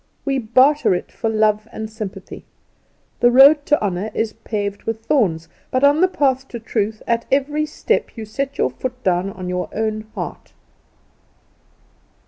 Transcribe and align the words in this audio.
We 0.25 0.39
barter 0.39 0.95
it 0.95 1.11
for 1.11 1.29
love 1.29 1.67
and 1.71 1.87
sympathy. 1.87 2.43
The 3.19 3.29
road 3.29 3.67
to 3.67 3.79
honour 3.79 4.09
is 4.15 4.33
paved 4.33 4.85
with 4.85 5.05
thorns; 5.05 5.47
but 5.69 5.83
on 5.83 6.01
the 6.01 6.07
path 6.07 6.47
to 6.47 6.59
truth, 6.59 7.03
at 7.05 7.25
every 7.31 7.67
step 7.67 8.17
you 8.17 8.25
set 8.25 8.57
your 8.57 8.71
foot 8.71 9.03
down 9.03 9.29
on 9.31 9.47
your 9.47 9.69
own 9.71 10.07
heart. 10.15 10.53